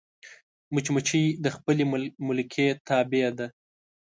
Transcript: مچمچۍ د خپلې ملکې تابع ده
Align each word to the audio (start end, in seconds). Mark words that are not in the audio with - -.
مچمچۍ 0.73 1.25
د 1.43 1.45
خپلې 1.55 1.83
ملکې 2.27 2.67
تابع 2.87 3.27
ده 3.37 3.47